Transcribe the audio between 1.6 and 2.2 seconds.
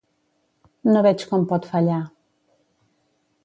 fallar.